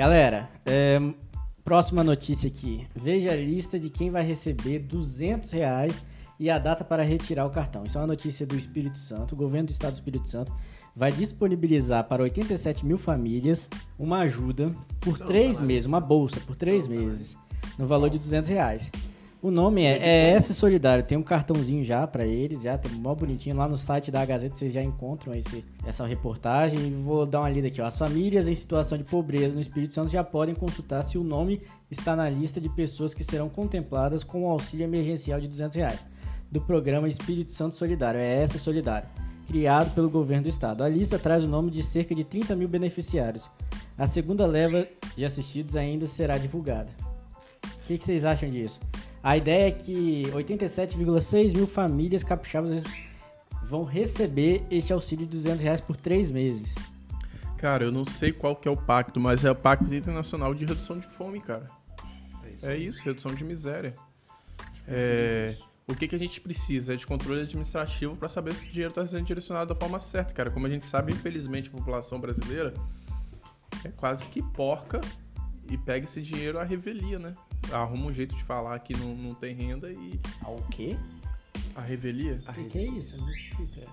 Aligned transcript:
Galera, 0.00 0.48
é, 0.64 0.98
próxima 1.62 2.02
notícia 2.02 2.48
aqui. 2.48 2.86
Veja 2.96 3.32
a 3.32 3.36
lista 3.36 3.78
de 3.78 3.90
quem 3.90 4.10
vai 4.10 4.22
receber 4.22 4.78
200 4.78 5.50
reais 5.50 6.00
e 6.38 6.48
a 6.48 6.58
data 6.58 6.82
para 6.82 7.02
retirar 7.02 7.44
o 7.44 7.50
cartão. 7.50 7.84
Isso 7.84 7.98
é 7.98 8.00
uma 8.00 8.06
notícia 8.06 8.46
do 8.46 8.56
Espírito 8.56 8.96
Santo. 8.96 9.34
O 9.34 9.36
governo 9.36 9.66
do 9.66 9.72
estado 9.72 9.92
do 9.92 9.96
Espírito 9.96 10.26
Santo 10.26 10.56
vai 10.96 11.12
disponibilizar 11.12 12.04
para 12.04 12.22
87 12.22 12.86
mil 12.86 12.96
famílias 12.96 13.68
uma 13.98 14.20
ajuda 14.20 14.74
por 15.00 15.18
três 15.18 15.60
meses, 15.60 15.84
uma 15.84 16.00
bolsa 16.00 16.40
por 16.46 16.56
três 16.56 16.88
meses, 16.88 17.36
no 17.78 17.86
valor 17.86 18.08
de 18.08 18.18
200 18.18 18.48
reais. 18.48 18.90
O 19.42 19.50
nome 19.50 19.82
é, 19.82 19.98
é 19.98 20.30
S 20.32 20.52
Solidário. 20.52 21.02
Tem 21.02 21.16
um 21.16 21.22
cartãozinho 21.22 21.82
já 21.82 22.06
para 22.06 22.26
eles, 22.26 22.62
já 22.62 22.76
tem 22.76 22.92
mó 22.92 23.14
bonitinho 23.14 23.56
lá 23.56 23.66
no 23.66 23.76
site 23.76 24.10
da 24.10 24.22
Gazeta. 24.24 24.54
Vocês 24.54 24.72
já 24.72 24.82
encontram 24.82 25.34
esse, 25.34 25.64
essa 25.86 26.04
reportagem. 26.04 27.00
Vou 27.00 27.24
dar 27.24 27.40
uma 27.40 27.48
lida 27.48 27.68
aqui. 27.68 27.80
Ó. 27.80 27.86
As 27.86 27.96
famílias 27.96 28.48
em 28.48 28.54
situação 28.54 28.98
de 28.98 29.04
pobreza 29.04 29.54
no 29.54 29.60
Espírito 29.60 29.94
Santo 29.94 30.10
já 30.10 30.22
podem 30.22 30.54
consultar 30.54 31.02
se 31.02 31.16
o 31.16 31.24
nome 31.24 31.62
está 31.90 32.14
na 32.14 32.28
lista 32.28 32.60
de 32.60 32.68
pessoas 32.68 33.14
que 33.14 33.24
serão 33.24 33.48
contempladas 33.48 34.22
com 34.22 34.44
o 34.44 34.50
auxílio 34.50 34.84
emergencial 34.84 35.40
de 35.40 35.48
200 35.48 35.76
reais 35.76 36.04
do 36.50 36.60
programa 36.60 37.08
Espírito 37.08 37.52
Santo 37.52 37.76
Solidário, 37.76 38.20
é 38.20 38.42
essa 38.42 38.58
Solidário, 38.58 39.08
criado 39.46 39.94
pelo 39.94 40.10
governo 40.10 40.44
do 40.44 40.48
estado. 40.48 40.82
A 40.82 40.88
lista 40.88 41.18
traz 41.18 41.44
o 41.44 41.48
nome 41.48 41.70
de 41.70 41.82
cerca 41.82 42.14
de 42.14 42.24
30 42.24 42.56
mil 42.56 42.68
beneficiários. 42.68 43.48
A 43.96 44.06
segunda 44.06 44.46
leva 44.46 44.86
de 45.16 45.24
assistidos 45.24 45.76
ainda 45.76 46.06
será 46.06 46.36
divulgada. 46.38 46.88
O 47.64 47.86
que, 47.86 47.96
que 47.98 48.04
vocês 48.04 48.24
acham 48.24 48.50
disso? 48.50 48.80
A 49.22 49.36
ideia 49.36 49.68
é 49.68 49.70
que 49.70 50.22
87,6 50.32 51.54
mil 51.54 51.66
famílias 51.66 52.24
capixabas 52.24 52.84
vão 53.62 53.84
receber 53.84 54.64
este 54.70 54.92
auxílio 54.92 55.26
de 55.26 55.32
200 55.32 55.62
reais 55.62 55.80
por 55.80 55.96
três 55.96 56.30
meses. 56.30 56.74
Cara, 57.58 57.84
eu 57.84 57.92
não 57.92 58.04
sei 58.04 58.32
qual 58.32 58.56
que 58.56 58.66
é 58.66 58.70
o 58.70 58.76
pacto, 58.76 59.20
mas 59.20 59.44
é 59.44 59.50
o 59.50 59.54
Pacto 59.54 59.94
Internacional 59.94 60.54
de 60.54 60.64
Redução 60.64 60.98
de 60.98 61.06
Fome, 61.06 61.40
cara. 61.40 61.66
É 62.42 62.50
isso, 62.50 62.66
é 62.66 62.76
isso 62.76 63.04
redução 63.04 63.34
de 63.34 63.44
miséria. 63.44 63.94
É, 64.88 65.54
o 65.86 65.94
que, 65.94 66.08
que 66.08 66.16
a 66.16 66.18
gente 66.18 66.40
precisa 66.40 66.94
é 66.94 66.96
de 66.96 67.06
controle 67.06 67.42
administrativo 67.42 68.16
para 68.16 68.30
saber 68.30 68.54
se 68.54 68.68
o 68.68 68.72
dinheiro 68.72 68.90
está 68.90 69.06
sendo 69.06 69.24
direcionado 69.24 69.74
da 69.74 69.78
forma 69.78 70.00
certa, 70.00 70.32
cara. 70.32 70.50
Como 70.50 70.66
a 70.66 70.70
gente 70.70 70.88
sabe, 70.88 71.12
infelizmente, 71.12 71.68
a 71.68 71.72
população 71.72 72.18
brasileira 72.18 72.72
é 73.84 73.88
quase 73.90 74.24
que 74.26 74.42
porca 74.42 75.00
e 75.68 75.76
pega 75.76 76.06
esse 76.06 76.22
dinheiro 76.22 76.58
à 76.58 76.64
revelia, 76.64 77.18
né? 77.18 77.34
Arruma 77.72 78.06
um 78.06 78.12
jeito 78.12 78.34
de 78.34 78.42
falar 78.42 78.78
que 78.80 78.96
não, 78.96 79.14
não 79.14 79.34
tem 79.34 79.54
renda 79.54 79.90
e. 79.90 80.20
Ao 80.42 80.56
quê? 80.70 80.96
A 81.74 81.80
revelia? 81.80 82.42
O 82.48 82.52
que, 82.52 82.64
que, 82.64 82.78
é 82.78 82.84
isso? 82.84 83.22
Me 83.24 83.32
explica. 83.32 83.86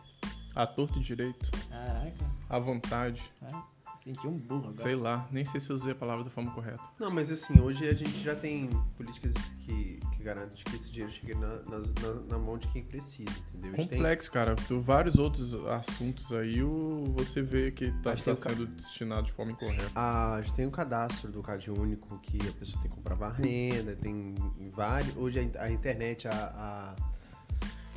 A 0.55 0.65
torto 0.65 0.97
e 0.99 1.01
direito. 1.01 1.51
Caraca. 1.69 2.25
À 2.49 2.59
vontade. 2.59 3.21
Ah, 3.41 3.63
senti 3.99 4.27
um 4.27 4.37
burro 4.37 4.59
agora. 4.59 4.73
Sei 4.73 4.95
lá, 4.95 5.27
nem 5.31 5.43
sei 5.45 5.59
se 5.59 5.69
eu 5.69 5.75
usei 5.75 5.91
a 5.91 5.95
palavra 5.95 6.23
da 6.23 6.29
forma 6.29 6.51
correta. 6.51 6.83
Não, 6.99 7.11
mas 7.11 7.31
assim, 7.31 7.59
hoje 7.59 7.87
a 7.87 7.93
gente 7.93 8.17
já 8.17 8.35
tem 8.35 8.69
políticas 8.95 9.33
que, 9.61 9.99
que 10.15 10.23
garantem 10.23 10.63
que 10.63 10.75
esse 10.75 10.89
dinheiro 10.89 11.11
chegue 11.11 11.35
na, 11.35 11.61
na, 11.63 12.13
na 12.27 12.37
mão 12.37 12.57
de 12.57 12.67
quem 12.67 12.83
precisa, 12.83 13.31
entendeu? 13.53 13.73
Complexo, 13.73 14.31
tem... 14.31 14.39
cara. 14.39 14.55
Tu, 14.55 14.79
vários 14.79 15.17
outros 15.17 15.53
assuntos 15.67 16.31
aí, 16.33 16.61
o, 16.63 17.03
você 17.15 17.41
vê 17.41 17.71
que 17.71 17.91
tá, 18.01 18.15
tá 18.15 18.35
sendo 18.35 18.67
ca... 18.67 18.73
destinado 18.73 19.23
de 19.23 19.31
forma 19.31 19.51
incorreta. 19.51 19.91
Ah, 19.95 20.35
a 20.35 20.41
gente 20.41 20.55
tem 20.55 20.65
o 20.65 20.71
cadastro 20.71 21.31
do 21.31 21.41
Cade 21.41 21.71
Único, 21.71 22.17
que 22.19 22.37
a 22.47 22.53
pessoa 22.53 22.81
tem 22.81 22.89
que 22.89 22.95
comprovar 22.95 23.33
renda, 23.33 23.95
tem 23.95 24.35
vários... 24.73 25.15
Hoje 25.15 25.39
a, 25.39 25.63
a 25.63 25.71
internet, 25.71 26.27
a, 26.27 26.33
a 26.33 27.16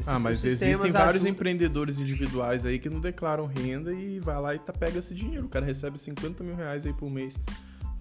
ah, 0.07 0.19
mas 0.19 0.45
existem 0.45 0.75
vários 0.91 1.17
ajudam... 1.17 1.33
empreendedores 1.33 1.99
individuais 1.99 2.67
aí 2.67 2.79
que 2.79 2.89
não 2.89 3.01
declaram 3.01 3.47
renda 3.47 3.93
e 3.93 4.19
vai 4.21 4.41
lá 4.41 4.55
e 4.55 4.59
tá, 4.59 4.73
pega 4.73 4.99
esse 4.99 5.15
dinheiro. 5.15 5.47
O 5.47 5.49
cara 5.49 5.65
recebe 5.65 5.99
50 5.99 6.43
mil 6.45 6.55
reais 6.55 6.87
aí 6.87 6.93
por 6.93 7.11
mês 7.11 7.39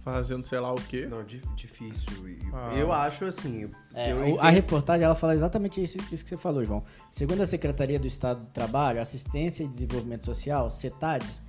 fazendo 0.03 0.44
sei 0.44 0.59
lá 0.59 0.73
o 0.73 0.81
quê. 0.81 1.08
Não, 1.08 1.23
difícil. 1.23 2.11
Ah. 2.54 2.73
Eu 2.76 2.92
acho 2.92 3.26
assim. 3.26 3.70
É, 3.93 4.11
eu 4.11 4.39
a 4.39 4.49
reportagem 4.49 5.05
ela 5.05 5.15
fala 5.15 5.33
exatamente 5.33 5.82
isso, 5.82 5.98
isso, 6.11 6.23
que 6.23 6.30
você 6.30 6.38
falou, 6.38 6.64
João. 6.64 6.83
Segundo 7.11 7.42
a 7.42 7.45
Secretaria 7.45 7.99
do 7.99 8.08
Estado 8.08 8.43
do 8.43 8.49
Trabalho, 8.52 9.02
Assistência 9.02 9.64
e 9.64 9.67
Desenvolvimento 9.67 10.26
Social, 10.26 10.70
CETADES, 10.70 11.43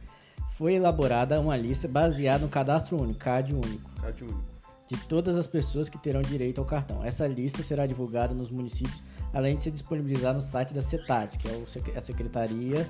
foi 0.52 0.74
elaborada 0.74 1.40
uma 1.40 1.56
lista 1.56 1.88
baseada 1.88 2.44
no 2.44 2.50
cadastro 2.50 3.00
único, 3.00 3.18
CAD 3.18 3.54
único. 3.54 3.90
CAD 4.00 4.24
único. 4.24 4.49
De 4.90 4.96
todas 5.06 5.36
as 5.36 5.46
pessoas 5.46 5.88
que 5.88 5.96
terão 5.96 6.20
direito 6.20 6.60
ao 6.60 6.64
cartão. 6.64 7.04
Essa 7.04 7.26
lista 7.26 7.62
será 7.62 7.86
divulgada 7.86 8.34
nos 8.34 8.50
municípios 8.50 9.02
além 9.32 9.56
de 9.56 9.62
ser 9.62 9.70
disponibilizado 9.70 10.36
no 10.36 10.42
site 10.42 10.74
da 10.74 10.82
CETAD, 10.82 11.38
que 11.38 11.48
é 11.48 11.96
a 11.96 12.00
Secretaria 12.00 12.88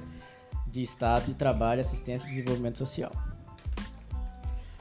de 0.67 0.83
Estado 0.83 1.27
de 1.27 1.35
Trabalho, 1.35 1.81
Assistência 1.81 2.27
e 2.27 2.31
Desenvolvimento 2.31 2.79
Social. 2.79 3.13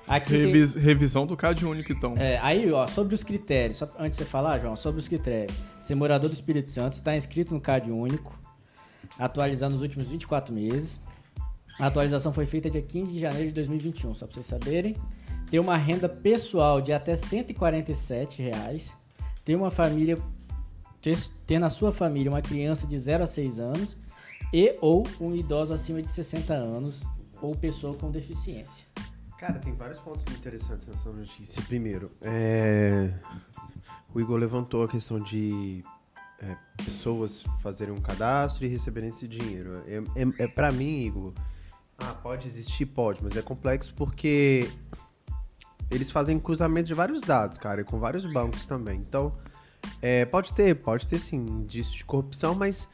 Revis, 0.07 0.74
tem... 0.74 0.81
Revisão 0.81 1.25
do 1.28 1.38
CAD 1.38 1.66
único, 1.66 1.91
então. 1.91 2.16
É, 2.18 2.40
aí, 2.40 2.72
ó, 2.72 2.88
sobre 2.88 3.13
os 3.13 3.24
critérios, 3.24 3.78
só 3.78 3.88
antes 4.00 4.18
de 4.18 4.24
você 4.24 4.30
falar, 4.30 4.57
João, 4.57 4.75
sobre 4.75 5.00
os 5.00 5.07
critérios. 5.07 5.56
Ser 5.80 5.94
morador 5.94 6.30
do 6.30 6.34
Espírito 6.34 6.69
Santo, 6.69 6.94
está 6.94 7.16
inscrito 7.16 7.53
no 7.53 7.62
CAD 7.62 7.91
único, 7.91 8.40
atualizando 9.19 9.75
nos 9.75 9.84
últimos 9.84 10.07
24 10.07 10.53
meses. 10.53 11.00
A 11.80 11.86
atualização 11.86 12.34
foi 12.34 12.47
feita 12.47 12.72
dia 12.72 12.81
15 12.81 13.13
de 13.13 13.19
janeiro 13.19 13.50
de 13.50 13.53
2021, 13.53 14.16
só 14.16 14.25
para 14.25 14.34
vocês 14.34 14.47
saberem. 14.47 14.96
Ter 15.49 15.59
uma 15.59 15.75
renda 15.75 16.07
pessoal 16.07 16.79
de 16.79 16.93
até 16.93 17.15
147 17.15 18.41
reais. 18.41 18.95
ter 19.43 19.55
uma 19.55 19.71
família 19.71 20.17
ter, 21.01 21.17
ter 21.45 21.59
na 21.59 21.69
sua 21.69 21.91
família 21.91 22.31
uma 22.31 22.41
criança 22.41 22.85
de 22.85 22.97
0 22.97 23.23
a 23.23 23.27
6 23.27 23.59
anos 23.59 23.97
e 24.53 24.77
ou 24.81 25.07
um 25.19 25.35
idoso 25.35 25.73
acima 25.73 26.01
de 26.01 26.09
60 26.09 26.53
anos 26.53 27.03
ou 27.41 27.55
pessoa 27.55 27.95
com 27.95 28.11
deficiência. 28.11 28.85
Cara, 29.38 29.57
tem 29.57 29.73
vários 29.73 29.99
pontos 29.99 30.25
interessantes 30.27 30.85
nessa 30.88 31.09
notícia. 31.11 31.61
Primeiro, 31.63 32.11
é... 32.21 33.13
o 34.13 34.19
Igor 34.19 34.38
levantou 34.38 34.83
a 34.83 34.88
questão 34.88 35.19
de 35.19 35.83
é, 36.41 36.57
pessoas 36.83 37.43
fazerem 37.61 37.93
um 37.93 38.01
cadastro 38.01 38.65
e 38.65 38.67
receberem 38.67 39.09
esse 39.09 39.27
dinheiro. 39.27 39.81
É, 39.88 39.97
é, 40.21 40.43
é 40.43 40.47
para 40.47 40.71
mim, 40.73 41.05
Igor, 41.05 41.33
ah, 41.97 42.13
pode 42.13 42.47
existir? 42.47 42.85
Pode, 42.85 43.23
mas 43.23 43.35
é 43.38 43.41
complexo 43.41 43.93
porque 43.95 44.69
eles 45.89 46.09
fazem 46.09 46.39
cruzamento 46.39 46.88
de 46.88 46.94
vários 46.94 47.22
dados, 47.22 47.57
cara, 47.57 47.81
e 47.81 47.83
com 47.83 48.00
vários 48.00 48.25
bancos 48.25 48.66
também. 48.66 49.00
Então, 49.00 49.33
é, 50.01 50.25
pode 50.25 50.53
ter, 50.53 50.75
pode 50.75 51.07
ter 51.07 51.19
sim 51.19 51.38
indício 51.38 51.97
de 51.97 52.05
corrupção, 52.05 52.53
mas 52.53 52.88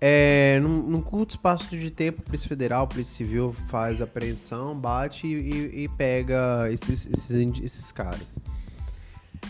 é, 0.00 0.58
num, 0.60 0.82
num, 0.82 1.00
curto 1.00 1.30
espaço 1.30 1.76
de 1.76 1.90
tempo, 1.90 2.20
a 2.20 2.24
Polícia 2.24 2.48
Federal, 2.48 2.84
a 2.84 2.86
Polícia 2.86 3.14
Civil 3.14 3.54
faz 3.68 4.00
apreensão, 4.00 4.78
bate 4.78 5.26
e, 5.26 5.84
e 5.84 5.88
pega 5.88 6.70
esses, 6.70 7.06
esses, 7.06 7.60
esses 7.62 7.92
caras. 7.92 8.38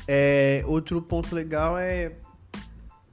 É, 0.06 0.62
outro 0.66 1.00
ponto 1.00 1.34
legal 1.34 1.78
é 1.78 2.12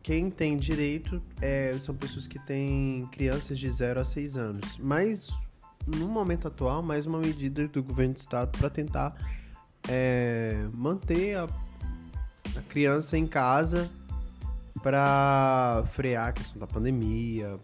quem 0.03 0.29
tem 0.29 0.57
direito 0.57 1.21
é, 1.41 1.75
são 1.79 1.95
pessoas 1.95 2.27
que 2.27 2.39
têm 2.39 3.07
crianças 3.11 3.57
de 3.57 3.69
0 3.69 3.99
a 3.99 4.05
6 4.05 4.37
anos. 4.37 4.77
Mas, 4.77 5.29
no 5.85 6.07
momento 6.07 6.47
atual, 6.47 6.81
mais 6.81 7.05
uma 7.05 7.19
medida 7.19 7.67
do 7.67 7.83
governo 7.83 8.13
do 8.13 8.17
estado 8.17 8.57
para 8.57 8.69
tentar 8.69 9.15
é, 9.87 10.67
manter 10.73 11.37
a 11.37 11.47
a 12.57 12.61
criança 12.61 13.17
em 13.17 13.25
casa 13.25 13.89
para 14.81 15.83
frear 15.91 16.29
a 16.29 16.31
questão 16.31 16.59
da 16.59 16.67
pandemia. 16.67 17.59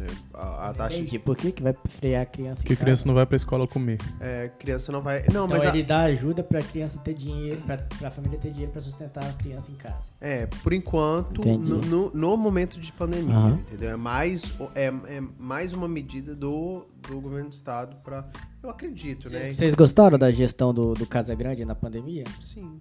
É, 0.00 0.06
a, 0.34 0.70
a 0.70 0.74
taxa 0.74 0.96
Entendi. 0.96 1.18
Por 1.18 1.36
que, 1.36 1.52
que 1.52 1.62
vai 1.62 1.74
frear 1.88 2.22
a 2.22 2.26
criança? 2.26 2.62
Porque 2.62 2.72
a 2.72 2.76
criança 2.76 3.06
não 3.06 3.14
vai 3.14 3.26
pra 3.26 3.36
escola 3.36 3.66
comer. 3.66 3.98
É, 4.20 4.50
criança 4.58 4.90
não 4.90 5.02
vai. 5.02 5.20
Não, 5.22 5.44
então 5.44 5.48
mas 5.48 5.64
ele 5.64 5.82
a... 5.82 5.86
dá 5.86 6.02
ajuda 6.04 6.42
pra 6.42 6.60
criança 6.60 6.98
ter 6.98 7.14
dinheiro, 7.14 7.60
pra, 7.62 7.76
pra 7.76 8.10
família 8.10 8.38
ter 8.38 8.50
dinheiro 8.50 8.72
pra 8.72 8.80
sustentar 8.80 9.24
a 9.24 9.32
criança 9.34 9.70
em 9.70 9.74
casa. 9.74 10.10
É, 10.20 10.46
por 10.46 10.72
enquanto, 10.72 11.44
no, 11.44 11.80
no, 11.80 12.10
no, 12.10 12.36
momento 12.36 12.80
de 12.80 12.90
pandemia, 12.92 13.36
uhum. 13.36 13.54
entendeu? 13.54 13.90
É 13.90 13.96
mais, 13.96 14.54
é, 14.74 14.86
é 14.86 15.22
mais 15.38 15.72
uma 15.72 15.88
medida 15.88 16.34
do, 16.34 16.86
do 17.08 17.20
governo 17.20 17.50
do 17.50 17.54
estado 17.54 17.96
pra. 18.02 18.28
Eu 18.62 18.70
acredito, 18.70 19.28
Cês, 19.28 19.42
né? 19.42 19.52
Vocês 19.52 19.74
gostaram 19.74 20.16
da 20.16 20.30
gestão 20.30 20.72
do, 20.72 20.94
do 20.94 21.06
Casa 21.06 21.34
Grande 21.34 21.64
na 21.64 21.74
pandemia? 21.74 22.24
Sim. 22.40 22.80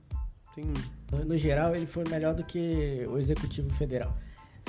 No, 1.11 1.25
no, 1.25 1.37
geral, 1.37 1.75
ele 1.75 1.85
foi 1.85 2.03
melhor 2.09 2.33
do 2.33 2.43
que 2.43 3.05
o 3.07 3.17
Executivo 3.17 3.69
Federal. 3.73 4.15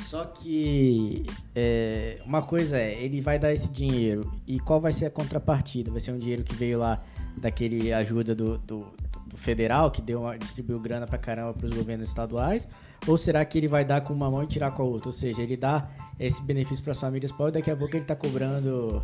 Só 0.01 0.25
que 0.25 1.25
é, 1.55 2.21
uma 2.27 2.43
coisa 2.43 2.79
é, 2.79 3.03
ele 3.03 3.21
vai 3.21 3.39
dar 3.39 3.53
esse 3.53 3.69
dinheiro 3.71 4.31
e 4.47 4.61
qual 4.61 4.81
vai 4.81 4.93
ser 4.93 5.07
a 5.07 5.11
contrapartida? 5.11 5.91
Vai 5.91 6.01
ser 6.01 6.13
um 6.13 6.19
dinheiro 6.19 6.43
que 6.43 6.55
veio 6.55 6.79
lá 6.79 7.01
daquele 7.37 7.93
ajuda 7.93 8.35
do, 8.35 8.59
do, 8.59 8.87
do 9.27 9.37
federal, 9.37 9.91
que 9.91 10.03
deu 10.03 10.21
uma, 10.21 10.37
distribuiu 10.37 10.79
grana 10.79 11.07
pra 11.07 11.19
caramba 11.19 11.55
para 11.55 11.67
os 11.67 11.75
governos 11.75 12.09
estaduais? 12.09 12.69
Ou 13.07 13.17
será 13.17 13.45
que 13.45 13.57
ele 13.59 13.69
vai 13.69 13.85
dar 13.85 14.03
com 14.03 14.13
uma 14.13 14.31
mão 14.31 14.43
e 14.43 14.47
tirar 14.47 14.71
com 14.73 14.83
a 14.83 14.85
outra? 14.85 15.09
Ou 15.09 15.13
seja, 15.13 15.43
ele 15.43 15.57
dá 15.57 15.85
esse 16.19 16.43
benefício 16.43 16.85
para 16.85 16.93
as 16.93 16.99
famílias 16.99 17.33
pobres, 17.33 17.55
daqui 17.55 17.71
a 17.71 17.77
pouco 17.77 17.97
ele 17.97 18.05
está 18.05 18.15
cobrando 18.15 19.03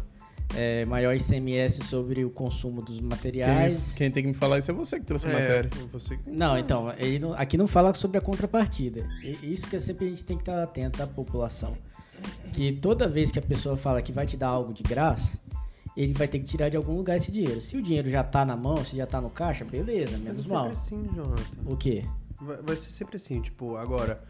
é, 0.54 0.84
maior 0.84 1.14
ICMS 1.14 1.84
sobre 1.84 2.24
o 2.24 2.30
consumo 2.30 2.82
dos 2.82 3.00
materiais. 3.00 3.88
Quem, 3.88 3.96
quem, 3.96 4.10
tem 4.10 4.22
que 4.22 4.28
me 4.28 4.34
falar 4.34 4.58
isso 4.58 4.70
é 4.70 4.74
você 4.74 4.98
que 4.98 5.06
trouxe 5.06 5.26
a 5.26 5.30
é, 5.30 5.32
matéria. 5.34 5.70
Não, 6.26 6.58
então, 6.58 6.92
ele 6.96 7.18
não, 7.18 7.32
aqui 7.34 7.56
não 7.56 7.66
fala 7.66 7.92
sobre 7.94 8.18
a 8.18 8.20
contrapartida. 8.20 9.06
Isso 9.42 9.66
que 9.68 9.76
é 9.76 9.78
sempre 9.78 10.06
a 10.06 10.08
gente 10.10 10.24
tem 10.24 10.36
que 10.36 10.42
estar 10.42 10.62
atento 10.62 11.02
à 11.02 11.06
população. 11.06 11.76
Que 12.52 12.72
toda 12.72 13.06
vez 13.06 13.30
que 13.30 13.38
a 13.38 13.42
pessoa 13.42 13.76
fala 13.76 14.02
que 14.02 14.12
vai 14.12 14.26
te 14.26 14.36
dar 14.36 14.48
algo 14.48 14.72
de 14.72 14.82
graça, 14.82 15.38
ele 15.96 16.12
vai 16.12 16.28
ter 16.28 16.38
que 16.38 16.44
tirar 16.44 16.68
de 16.68 16.76
algum 16.76 16.96
lugar 16.96 17.16
esse 17.16 17.30
dinheiro. 17.30 17.60
Se 17.60 17.76
o 17.76 17.82
dinheiro 17.82 18.08
já 18.08 18.22
tá 18.22 18.44
na 18.44 18.56
mão, 18.56 18.84
se 18.84 18.96
já 18.96 19.06
tá 19.06 19.20
no 19.20 19.30
caixa, 19.30 19.64
beleza, 19.64 20.12
Mas 20.12 20.22
menos 20.22 20.50
é 20.50 20.54
mal. 20.54 20.74
sempre 20.74 21.08
assim, 21.08 21.14
Jonathan. 21.14 21.42
O 21.66 21.76
quê? 21.76 22.04
Vai, 22.40 22.62
vai 22.62 22.76
ser 22.76 22.90
sempre 22.90 23.16
assim, 23.16 23.40
tipo, 23.40 23.76
agora, 23.76 24.22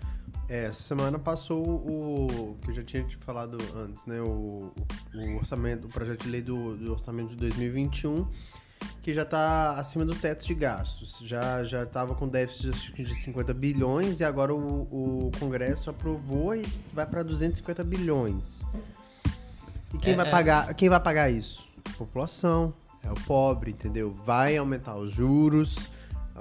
é, 0.49 0.65
essa 0.67 0.83
semana 0.83 1.19
passou 1.19 1.63
o. 1.65 2.57
que 2.63 2.71
eu 2.71 2.75
já 2.75 2.83
tinha 2.83 3.05
te 3.05 3.17
falado 3.19 3.59
antes, 3.77 4.07
né? 4.07 4.21
O, 4.21 4.73
o 5.15 5.37
orçamento, 5.37 5.87
o 5.87 5.91
projeto 5.91 6.25
de 6.25 6.31
lei 6.31 6.43
do, 6.43 6.77
do 6.77 6.93
orçamento 6.93 7.31
de 7.31 7.37
2021, 7.37 8.27
que 9.03 9.13
já 9.15 9.25
tá 9.25 9.73
acima 9.73 10.05
do 10.05 10.15
teto 10.15 10.47
de 10.47 10.55
gastos. 10.55 11.19
Já, 11.23 11.63
já 11.65 11.85
tava 11.87 12.15
com 12.15 12.29
déficit 12.29 12.93
de 12.95 13.15
50 13.23 13.53
bilhões 13.55 14.21
e 14.21 14.25
agora 14.25 14.55
o, 14.55 15.27
o 15.29 15.31
Congresso 15.39 15.91
aprovou 15.91 16.55
e 16.55 16.65
vai 16.93 17.07
para 17.07 17.23
250 17.23 17.85
bilhões. 17.85 18.67
E 19.95 19.99
quem, 19.99 20.13
É, 20.13 20.17
vai 20.17 20.27
é. 20.27 20.31
pagar, 20.31 20.75
quem 20.75 20.89
vai 20.89 21.01
pagar 21.01 21.31
isso? 21.31 21.67
A 21.85 21.99
população, 21.99 22.75
é 23.03 23.11
o 23.11 23.15
pobre, 23.15 23.71
entendeu? 23.71 24.13
Vai 24.13 24.57
aumentar 24.57 24.97
os 24.97 25.11
juros, 25.11 25.89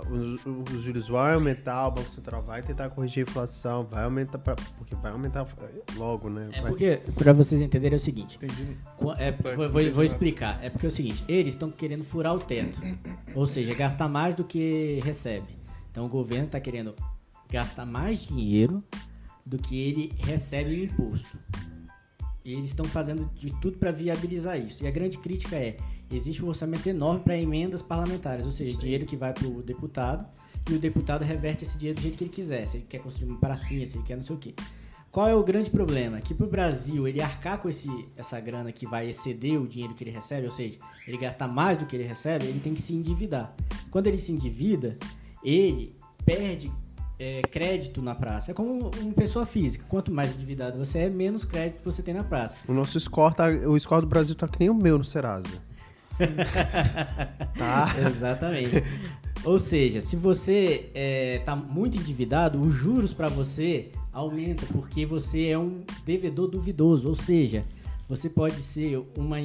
os, 0.09 0.45
os 0.73 0.81
juros 0.81 1.07
vão 1.07 1.19
aumentar, 1.19 1.87
o 1.87 1.91
Banco 1.91 2.09
Central 2.09 2.43
vai 2.43 2.61
tentar 2.61 2.89
corrigir 2.89 3.25
a 3.25 3.29
inflação, 3.29 3.85
vai 3.85 4.03
aumentar, 4.03 4.37
pra, 4.39 4.55
porque 4.77 4.95
vai 4.95 5.11
aumentar 5.11 5.45
logo, 5.95 6.29
né? 6.29 6.49
É 6.53 6.61
Vai- 6.61 6.69
porque, 6.71 7.01
pra 7.15 7.33
vocês 7.33 7.61
entenderem, 7.61 7.95
é 7.95 7.97
o 7.97 7.99
seguinte. 7.99 8.37
Entendi. 8.37 8.77
É, 9.17 9.31
vou, 9.55 9.69
vou- 9.69 9.91
vou 9.91 10.03
explicar. 10.03 10.63
É 10.63 10.69
porque 10.69 10.85
é 10.85 10.89
o 10.89 10.91
seguinte, 10.91 11.23
eles 11.27 11.53
estão 11.53 11.69
querendo 11.71 12.03
furar 12.03 12.33
o 12.35 12.39
teto. 12.39 12.79
Ou 13.35 13.45
seja, 13.45 13.73
gastar 13.73 14.07
mais 14.07 14.35
do 14.35 14.43
que 14.43 14.99
recebe. 15.03 15.47
Então 15.91 16.05
o 16.05 16.09
governo 16.09 16.45
está 16.45 16.59
querendo 16.59 16.93
gastar 17.49 17.85
mais 17.85 18.19
dinheiro 18.19 18.83
do 19.45 19.57
que 19.57 19.79
ele 19.79 20.11
recebe 20.25 20.75
em 20.75 20.83
imposto. 20.85 21.37
E 22.43 22.53
eles 22.53 22.69
estão 22.69 22.85
fazendo 22.85 23.29
de 23.35 23.51
tudo 23.59 23.77
para 23.77 23.91
viabilizar 23.91 24.57
isso. 24.59 24.83
E 24.83 24.87
a 24.87 24.91
grande 24.91 25.17
crítica 25.17 25.55
é, 25.57 25.77
existe 26.11 26.43
um 26.43 26.47
orçamento 26.47 26.87
enorme 26.87 27.21
para 27.21 27.37
emendas 27.37 27.81
parlamentares, 27.81 28.45
ou 28.45 28.51
seja, 28.51 28.77
dinheiro 28.77 29.05
que 29.05 29.15
vai 29.15 29.33
para 29.33 29.47
o 29.47 29.61
deputado 29.61 30.25
e 30.69 30.73
o 30.73 30.79
deputado 30.79 31.23
reverte 31.23 31.63
esse 31.63 31.77
dinheiro 31.77 31.99
do 31.99 32.01
jeito 32.01 32.17
que 32.17 32.23
ele 32.23 32.31
quiser. 32.31 32.65
Se 32.65 32.77
ele 32.77 32.85
quer 32.87 32.99
construir 32.99 33.29
uma 33.29 33.39
pracinha, 33.39 33.85
se 33.85 33.97
ele 33.97 34.03
quer 34.03 34.15
não 34.15 34.23
sei 34.23 34.35
o 34.35 34.39
quê. 34.39 34.53
Qual 35.11 35.27
é 35.27 35.33
o 35.33 35.43
grande 35.43 35.69
problema? 35.69 36.21
Que 36.21 36.33
pro 36.33 36.47
Brasil 36.47 37.07
ele 37.07 37.21
arcar 37.21 37.59
com 37.59 37.69
esse, 37.69 37.89
essa 38.15 38.39
grana 38.39 38.71
que 38.71 38.85
vai 38.85 39.09
exceder 39.09 39.59
o 39.59 39.67
dinheiro 39.67 39.93
que 39.93 40.03
ele 40.03 40.11
recebe, 40.11 40.45
ou 40.45 40.51
seja, 40.51 40.77
ele 41.07 41.17
gastar 41.17 41.47
mais 41.47 41.77
do 41.77 41.85
que 41.85 41.95
ele 41.95 42.03
recebe, 42.03 42.45
ele 42.45 42.59
tem 42.59 42.73
que 42.73 42.81
se 42.81 42.93
endividar. 42.93 43.55
Quando 43.89 44.07
ele 44.07 44.19
se 44.19 44.31
endivida, 44.31 44.97
ele 45.43 45.95
perde 46.23 46.71
é, 47.17 47.41
crédito 47.41 48.01
na 48.01 48.13
praça. 48.13 48.51
É 48.51 48.53
como 48.53 48.91
uma 48.95 49.13
pessoa 49.13 49.45
física. 49.45 49.85
Quanto 49.87 50.11
mais 50.11 50.35
endividado 50.35 50.77
você 50.77 50.99
é, 50.99 51.09
menos 51.09 51.45
crédito 51.45 51.83
você 51.83 52.03
tem 52.03 52.13
na 52.13 52.23
praça. 52.23 52.57
O 52.67 52.73
nosso 52.73 52.99
score, 52.99 53.33
tá, 53.33 53.47
o 53.47 53.79
score 53.79 54.01
do 54.01 54.07
Brasil 54.07 54.35
tá 54.35 54.47
que 54.47 54.59
nem 54.59 54.69
o 54.69 54.75
meu 54.75 54.97
no 54.97 55.03
Serasa. 55.03 55.66
tá? 57.57 57.87
Exatamente. 58.05 58.83
Ou 59.43 59.59
seja, 59.59 60.01
se 60.01 60.15
você 60.15 60.91
está 61.39 61.55
muito 61.55 61.97
endividado, 61.97 62.61
os 62.61 62.73
juros 62.73 63.13
para 63.13 63.27
você 63.27 63.91
aumentam 64.11 64.67
porque 64.73 65.05
você 65.05 65.47
é 65.47 65.57
um 65.57 65.83
devedor 66.05 66.47
duvidoso. 66.47 67.07
Ou 67.07 67.15
seja, 67.15 67.63
você 68.09 68.29
pode 68.29 68.61
ser 68.61 69.01
uma 69.17 69.37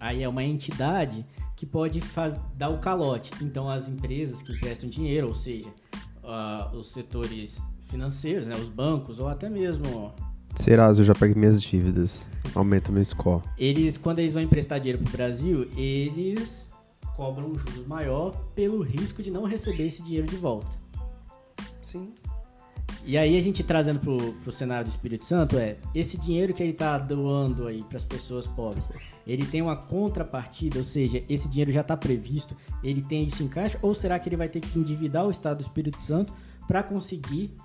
aí 0.00 0.22
é 0.22 0.28
uma 0.28 0.44
entidade 0.44 1.24
que 1.56 1.66
pode 1.66 2.00
faz, 2.00 2.40
dar 2.56 2.68
o 2.68 2.78
calote. 2.78 3.30
Então 3.42 3.68
as 3.68 3.88
empresas 3.88 4.42
que 4.42 4.52
emprestam 4.52 4.88
dinheiro, 4.88 5.28
ou 5.28 5.34
seja, 5.34 5.68
ah, 6.22 6.70
os 6.74 6.92
setores 6.92 7.60
financeiros, 7.88 8.46
né, 8.46 8.54
os 8.56 8.68
bancos 8.68 9.18
ou 9.18 9.28
até 9.28 9.48
mesmo 9.48 10.12
Serasa, 10.58 11.02
eu 11.02 11.06
já 11.06 11.14
paguei 11.14 11.36
minhas 11.36 11.62
dívidas. 11.62 12.28
Aumenta 12.52 12.90
meu 12.90 13.04
score. 13.04 13.42
eles 13.56 13.96
quando 13.96 14.18
eles 14.18 14.34
vão 14.34 14.42
emprestar 14.42 14.80
dinheiro 14.80 15.00
pro 15.00 15.12
Brasil, 15.12 15.68
eles 15.76 16.68
cobram 17.14 17.52
um 17.52 17.56
juros 17.56 17.86
maior 17.86 18.32
pelo 18.56 18.82
risco 18.82 19.22
de 19.22 19.30
não 19.30 19.44
receber 19.44 19.86
esse 19.86 20.02
dinheiro 20.02 20.26
de 20.26 20.34
volta. 20.34 20.68
Sim. 21.80 22.12
E 23.04 23.16
aí 23.16 23.38
a 23.38 23.40
gente 23.40 23.62
trazendo 23.62 24.00
pro, 24.00 24.32
pro 24.42 24.50
cenário 24.50 24.86
do 24.86 24.90
Espírito 24.90 25.24
Santo 25.24 25.56
é 25.56 25.76
esse 25.94 26.18
dinheiro 26.18 26.52
que 26.52 26.62
ele 26.62 26.72
tá 26.72 26.98
doando 26.98 27.68
aí 27.68 27.84
para 27.84 27.96
as 27.96 28.04
pessoas 28.04 28.46
pobres, 28.46 28.84
ele 29.26 29.46
tem 29.46 29.62
uma 29.62 29.76
contrapartida, 29.76 30.78
ou 30.78 30.84
seja, 30.84 31.22
esse 31.28 31.48
dinheiro 31.48 31.70
já 31.70 31.82
está 31.82 31.96
previsto, 31.96 32.56
ele 32.82 33.02
tem 33.02 33.24
isso 33.24 33.44
em 33.44 33.48
caixa 33.48 33.78
ou 33.80 33.94
será 33.94 34.18
que 34.18 34.28
ele 34.28 34.36
vai 34.36 34.48
ter 34.48 34.60
que 34.60 34.76
endividar 34.76 35.24
o 35.24 35.30
Estado 35.30 35.58
do 35.58 35.62
Espírito 35.62 36.00
Santo 36.00 36.32
para 36.66 36.82
conseguir 36.82 37.56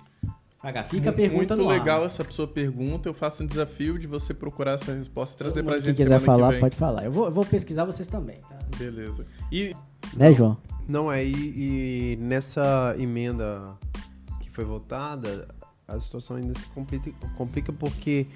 Fica 0.84 1.10
a 1.10 1.12
pergunta 1.12 1.54
Muito 1.54 1.56
no 1.56 1.70
ar. 1.70 1.78
legal 1.78 2.04
essa 2.04 2.24
sua 2.30 2.46
pergunta. 2.48 3.08
Eu 3.08 3.14
faço 3.14 3.42
um 3.42 3.46
desafio 3.46 3.98
de 3.98 4.06
você 4.06 4.32
procurar 4.32 4.72
essa 4.72 4.92
resposta 4.94 5.34
e 5.34 5.38
trazer 5.38 5.60
Todo 5.62 5.70
pra 5.70 5.80
gente 5.80 5.96
que 5.96 6.02
quiser 6.02 6.20
falar, 6.20 6.46
que 6.48 6.52
vem. 6.52 6.60
pode 6.60 6.76
falar. 6.76 7.04
Eu 7.04 7.12
vou, 7.12 7.26
eu 7.26 7.30
vou 7.32 7.44
pesquisar 7.44 7.84
vocês 7.84 8.06
também, 8.08 8.38
tá? 8.48 8.58
Beleza. 8.78 9.24
E 9.52 9.74
Né, 10.16 10.32
João? 10.32 10.56
Não, 10.88 11.10
é, 11.10 11.24
e, 11.24 11.32
e 12.14 12.16
nessa 12.20 12.94
emenda 12.98 13.76
que 14.40 14.50
foi 14.50 14.64
votada, 14.64 15.48
a 15.88 15.98
situação 16.00 16.36
ainda 16.36 16.52
se 16.58 16.66
complica, 16.68 17.10
complica 17.36 17.72
porque 17.72 18.26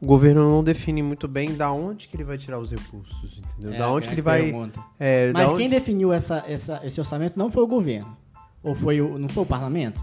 o 0.00 0.06
governo 0.06 0.48
não 0.50 0.62
define 0.62 1.02
muito 1.02 1.26
bem 1.26 1.54
da 1.54 1.72
onde 1.72 2.08
que 2.08 2.16
ele 2.16 2.24
vai 2.24 2.36
tirar 2.36 2.58
os 2.58 2.70
recursos, 2.70 3.40
entendeu? 3.54 3.74
É 3.74 3.78
da 3.78 3.90
onde 3.90 4.08
que 4.08 4.14
ele 4.14 4.22
vai... 4.22 4.52
É, 5.00 5.32
Mas 5.32 5.48
onde- 5.50 5.58
quem 5.60 5.68
definiu 5.70 6.12
essa, 6.12 6.44
essa, 6.46 6.80
esse 6.84 7.00
orçamento 7.00 7.38
não 7.38 7.50
foi 7.50 7.62
o 7.62 7.66
governo. 7.66 8.14
Ou 8.62 8.74
foi 8.74 9.00
o, 9.00 9.18
não 9.18 9.28
foi 9.28 9.42
o 9.42 9.46
parlamento? 9.46 10.00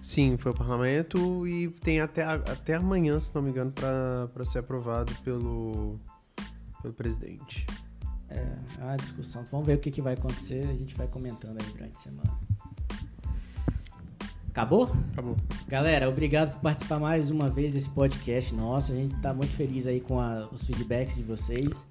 Sim, 0.00 0.36
foi 0.36 0.52
o 0.52 0.54
parlamento 0.54 1.46
e 1.46 1.68
tem 1.68 2.00
até, 2.00 2.22
até 2.24 2.74
amanhã, 2.76 3.20
se 3.20 3.34
não 3.34 3.42
me 3.42 3.50
engano, 3.50 3.70
para 3.72 4.44
ser 4.44 4.60
aprovado 4.60 5.12
pelo, 5.22 5.98
pelo 6.80 6.94
presidente. 6.94 7.66
É 8.30 8.56
uma 8.82 8.96
discussão. 8.96 9.44
Vamos 9.50 9.66
ver 9.66 9.74
o 9.74 9.78
que, 9.78 9.90
que 9.90 10.00
vai 10.00 10.14
acontecer. 10.14 10.64
A 10.68 10.72
gente 10.72 10.94
vai 10.96 11.06
comentando 11.06 11.60
aí 11.60 11.66
durante 11.72 11.92
a 11.92 11.98
semana. 11.98 12.30
Acabou? 14.48 14.90
acabou. 15.12 15.36
Galera, 15.68 16.08
obrigado 16.08 16.52
por 16.54 16.60
participar 16.60 16.98
mais 16.98 17.30
uma 17.30 17.48
vez 17.48 17.72
desse 17.72 17.88
podcast 17.90 18.54
nosso. 18.54 18.92
A 18.92 18.94
gente 18.96 19.14
tá 19.16 19.32
muito 19.34 19.52
feliz 19.54 19.86
aí 19.86 20.00
com 20.00 20.18
a- 20.20 20.48
os 20.50 20.66
feedbacks 20.66 21.14
de 21.14 21.22
vocês. 21.22 21.86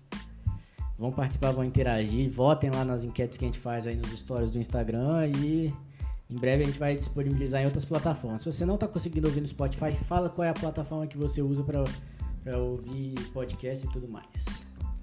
Vão 0.98 1.12
participar, 1.12 1.52
vão 1.52 1.64
interagir. 1.64 2.30
Votem 2.30 2.70
lá 2.70 2.84
nas 2.84 3.04
enquetes 3.04 3.38
que 3.38 3.46
a 3.46 3.48
gente 3.48 3.60
faz 3.60 3.86
aí 3.88 3.96
nos 3.96 4.10
stories 4.20 4.50
do 4.52 4.60
Instagram 4.60 5.28
e 5.28 5.74
em 6.30 6.38
breve 6.38 6.64
a 6.64 6.66
gente 6.68 6.80
vai 6.80 6.96
disponibilizar 6.96 7.62
em 7.62 7.66
outras 7.66 7.86
plataformas. 7.86 8.44
Se 8.44 8.52
você 8.52 8.66
não 8.66 8.78
tá 8.78 8.88
conseguindo 8.88 9.28
ouvir 9.28 9.42
no 9.42 9.48
Spotify, 9.48 9.92
fala 10.08 10.30
qual 10.30 10.46
é 10.46 10.50
a 10.50 10.54
plataforma 10.54 11.08
que 11.08 11.18
você 11.18 11.42
usa 11.42 11.64
para 11.64 11.84
ouvir 12.58 13.16
podcast 13.34 13.86
e 13.88 13.92
tudo 13.92 14.08
mais. 14.08 14.28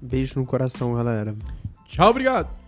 Beijo 0.01 0.39
no 0.39 0.47
coração, 0.47 0.95
galera. 0.95 1.35
Tchau, 1.87 2.11
obrigado. 2.11 2.66